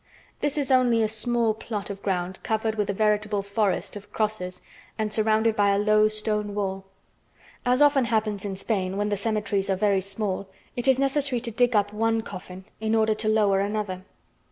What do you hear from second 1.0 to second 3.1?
a small plot of ground covered with a